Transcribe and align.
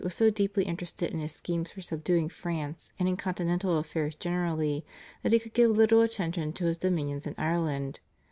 was 0.03 0.15
so 0.15 0.31
deeply 0.31 0.63
interested 0.63 1.13
in 1.13 1.19
his 1.19 1.31
schemes 1.31 1.69
for 1.69 1.79
subduing 1.81 2.27
France 2.27 2.91
and 2.97 3.07
in 3.07 3.15
continental 3.15 3.77
affairs 3.77 4.15
generally 4.15 4.83
that 5.21 5.31
he 5.31 5.37
could 5.37 5.53
give 5.53 5.69
little 5.69 6.01
attention 6.01 6.51
to 6.51 6.63
his 6.65 6.79
dominions 6.79 7.27
in 7.27 7.35
Ireland. 7.37 7.99